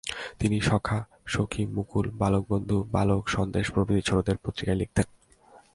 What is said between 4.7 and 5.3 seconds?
লিখতেন।